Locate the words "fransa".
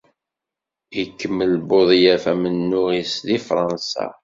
3.47-4.05